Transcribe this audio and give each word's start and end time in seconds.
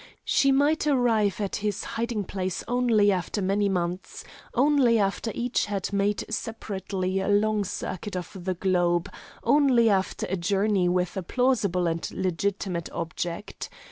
She 0.25 0.51
might 0.51 0.87
arrive 0.87 1.39
at 1.39 1.57
his 1.57 1.83
hiding 1.83 2.23
place 2.23 2.63
only 2.67 3.11
after 3.11 3.39
many 3.39 3.69
months, 3.69 4.23
only 4.55 4.97
after 4.97 5.31
each 5.35 5.67
had 5.67 5.93
made 5.93 6.23
separately 6.27 7.19
a 7.19 7.27
long 7.27 7.63
circuit 7.63 8.15
of 8.17 8.35
the 8.45 8.55
globe, 8.55 9.11
only 9.43 9.91
after 9.91 10.25
a 10.27 10.37
journey 10.37 10.89
with 10.89 11.17
a 11.17 11.21
plausible 11.21 11.85
and 11.85 12.09
legitimate 12.15 12.91
object. 12.91 13.69